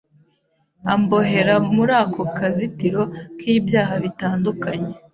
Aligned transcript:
ambohera 0.93 1.55
muri 1.75 1.93
ako 2.03 2.21
kazitiro 2.37 3.01
k’ibyaha 3.37 3.93
bitandukanye 4.03 4.91